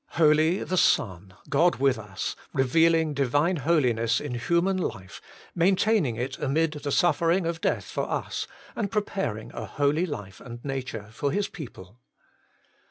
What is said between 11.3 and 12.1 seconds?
His people.